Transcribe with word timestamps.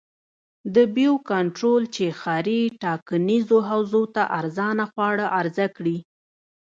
د 0.75 0.77
بیو 0.95 1.13
کنټرول 1.31 1.83
چې 1.95 2.05
ښاري 2.19 2.61
ټاکنیزو 2.83 3.57
حوزو 3.69 4.03
ته 4.15 4.23
ارزانه 4.39 4.85
خواړه 4.91 5.25
عرضه 5.39 5.65
کړي. 5.75 5.97